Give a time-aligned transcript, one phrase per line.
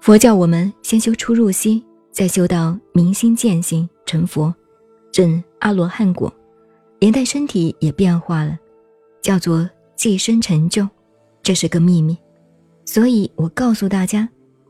[0.00, 4.54] 佛教我们先修出入息，再修到明心见性成佛，
[5.12, 6.32] 证阿罗汉果，
[6.98, 8.58] 连带身体也变化了，
[9.20, 10.88] 叫做寄生成就，
[11.42, 12.16] 这是个秘密。
[12.86, 14.26] 所以我告诉大家，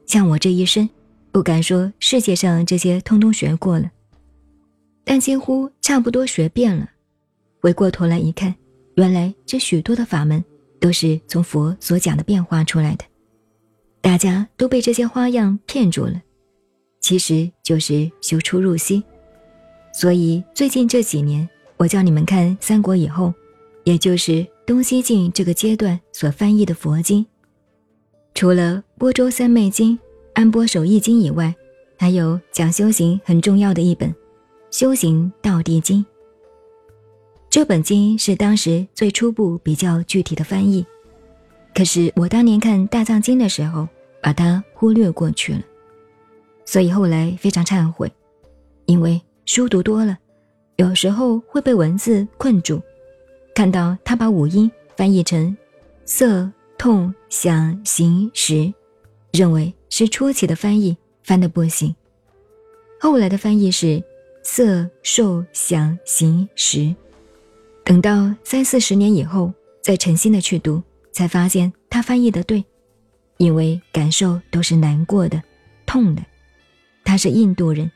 [0.06, 0.88] 像我这一生，
[1.30, 3.88] 不敢说世界上这些通通学过了，
[5.04, 6.90] 但几乎差不多学遍了。
[7.60, 8.52] 回过头来一看，
[8.96, 10.45] 原来这许多的法门
[10.80, 13.05] 都是从佛所讲的变化出来的。
[14.00, 16.23] 大家都被这些花样骗住了，
[17.01, 19.02] 其实就是修出入息。
[19.92, 23.34] 所以最近这几年，我叫你们看三国以后，
[23.84, 27.26] 也就是东西晋这个阶段所翻译的佛经，
[28.34, 29.92] 除了《波州三昧经》
[30.34, 31.54] 《安波守义经》以外，
[31.99, 34.09] 还有讲修行很重要的一本
[34.71, 36.04] 《修行道地经》。
[37.59, 40.87] 这本经是当时最初步、比较具体的翻译。
[41.74, 43.88] 可是我当年看大藏经的时候，
[44.23, 45.60] 把它忽略过去了，
[46.65, 48.12] 所以后来非常忏悔，
[48.87, 50.16] 因为书读多了，
[50.76, 52.80] 有时候会被文字困住，
[53.56, 55.56] 看到他把五音翻译成
[56.04, 58.72] 色、痛、想、行、识，
[59.32, 61.93] 认为是初期的翻译，翻的不行。
[63.00, 64.00] 后来的翻译是
[64.44, 66.94] 色、受、想、行、识，
[67.88, 69.50] 等到三四十年以后，
[69.82, 70.82] 再诚心的去读。
[71.10, 72.62] 才发现他翻译的对，
[73.38, 75.42] 因为感受都是难过的、
[75.86, 76.22] 痛的。
[77.03, 77.91] 他是印度人，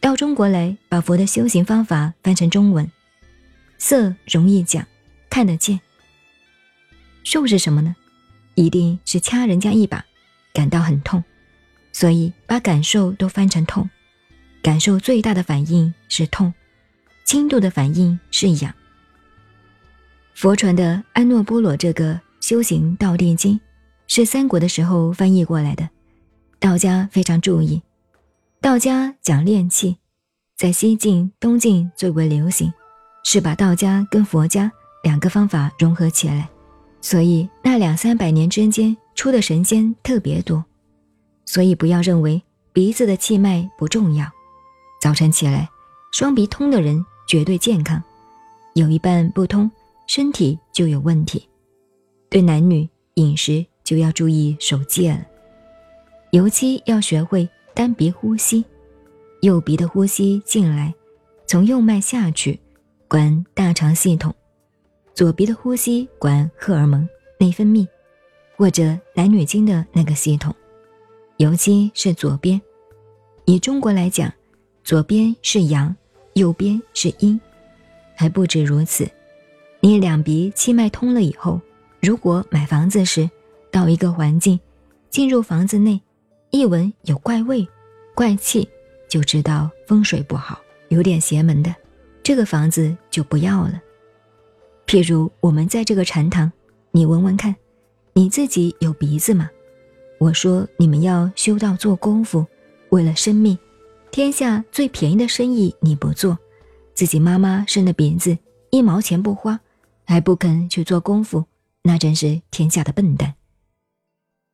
[0.00, 2.90] 到中国来把佛的修行方法翻成中文。
[3.76, 4.84] 色容易讲，
[5.28, 5.78] 看得见。
[7.22, 7.94] 受是什么呢？
[8.54, 10.02] 一定是掐人家一把，
[10.54, 11.22] 感到很痛，
[11.92, 13.90] 所以把感受都翻成痛。
[14.62, 16.54] 感受最大的反应是痛，
[17.26, 18.74] 轻度的反应是痒。
[20.34, 22.20] 佛传的安诺波罗这个。
[22.40, 23.58] 修行道地经
[24.06, 25.88] 是三国的时候翻译过来的，
[26.60, 27.80] 道家非常注意。
[28.60, 29.96] 道家讲炼气，
[30.54, 32.70] 在西晋、东晋最为流行，
[33.24, 34.70] 是把道家跟佛家
[35.02, 36.46] 两个方法融合起来，
[37.00, 40.62] 所以那两三百年之间出的神仙特别多。
[41.46, 42.42] 所以不要认为
[42.74, 44.30] 鼻子的气脉不重要，
[45.00, 45.66] 早晨起来
[46.12, 48.02] 双鼻通的人绝对健康，
[48.74, 49.70] 有一半不通，
[50.06, 51.48] 身体就有问题。
[52.28, 55.26] 对男女饮食就要注意守戒了，
[56.32, 58.64] 尤其要学会单鼻呼吸，
[59.42, 60.92] 右鼻的呼吸进来，
[61.46, 62.58] 从右脉下去，
[63.06, 64.32] 管大肠系统；
[65.14, 67.86] 左鼻的呼吸管荷尔蒙、内分泌，
[68.56, 70.52] 或者男女经的那个系统，
[71.36, 72.60] 尤其是左边。
[73.44, 74.32] 以中国来讲，
[74.82, 75.94] 左边是阳，
[76.32, 77.40] 右边是阴，
[78.16, 79.08] 还不止如此，
[79.84, 81.60] 你两鼻气脉通了以后。
[82.00, 83.28] 如果买房子时，
[83.70, 84.58] 到一个环境，
[85.10, 86.00] 进入房子内，
[86.48, 87.68] 一闻有怪味、
[88.14, 88.66] 怪气，
[89.10, 90.58] 就知道风水不好，
[90.88, 91.74] 有点邪门的，
[92.22, 93.78] 这个房子就不要了。
[94.86, 96.50] 譬如我们在这个禅堂，
[96.90, 97.54] 你闻闻看，
[98.14, 99.50] 你自己有鼻子吗？
[100.18, 102.46] 我说你们要修道做功夫，
[102.88, 103.58] 为了生命，
[104.10, 106.38] 天下最便宜的生意你不做，
[106.94, 108.34] 自己妈妈生的鼻子
[108.70, 109.60] 一毛钱不花，
[110.04, 111.44] 还不肯去做功夫。
[111.82, 113.34] 那真是天下的笨蛋。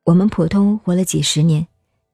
[0.04, 1.66] 我们普通活了几十年，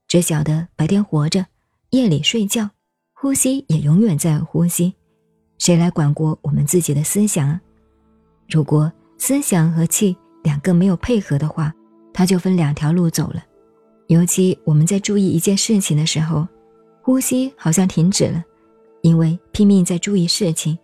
[0.06, 1.46] 只晓得白天活着，
[1.90, 2.68] 夜里睡觉，
[3.14, 4.94] 呼吸也永远在呼吸，
[5.58, 7.60] 谁来管过我们自己的思想啊？
[8.48, 11.72] 如果思想和气两个没有配合的话，
[12.12, 13.42] 它就分两条路走了。
[14.08, 16.46] 尤其我们在注意一件事情的时候，
[17.02, 18.44] 呼吸好像停止了，
[19.00, 20.76] 因为拼命在注意事情。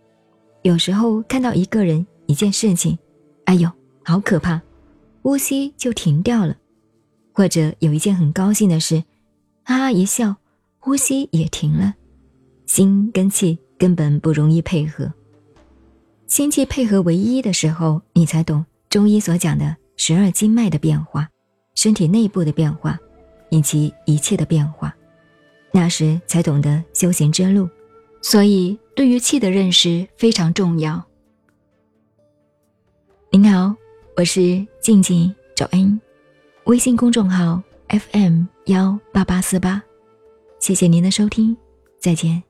[0.63, 2.97] 有时候看到一个人、一件事情，
[3.45, 3.69] 哎呦！
[4.03, 4.59] 好可怕，
[5.21, 6.57] 呼吸就停掉了，
[7.31, 9.03] 或者有一件很高兴的事，
[9.63, 10.35] 哈哈一笑，
[10.79, 11.93] 呼吸也停了。
[12.65, 15.13] 心跟气根本不容易配合，
[16.25, 21.29] 心气配合为一的时候，你才懂中医所讲的十二经脉的变化，
[21.75, 22.97] 身体内部的变化，
[23.51, 24.91] 以及一切的变化。
[25.71, 27.69] 那时才懂得修行之路，
[28.23, 31.05] 所以对于气的认识非常重要。
[33.35, 33.75] 您好。
[34.15, 35.99] 我是静静九恩，
[36.65, 37.59] 微信公众号
[37.89, 39.81] FM 幺八八四八，
[40.59, 41.57] 谢谢您的收听，
[41.97, 42.43] 再见。